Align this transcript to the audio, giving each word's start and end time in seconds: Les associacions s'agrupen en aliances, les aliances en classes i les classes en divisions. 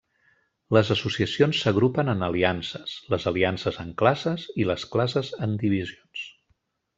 Les 0.75 0.87
associacions 0.93 1.59
s'agrupen 1.65 2.09
en 2.13 2.27
aliances, 2.27 2.95
les 3.15 3.27
aliances 3.33 3.77
en 3.85 3.93
classes 4.03 4.47
i 4.65 4.67
les 4.71 4.87
classes 4.97 5.31
en 5.49 5.55
divisions. 5.67 6.27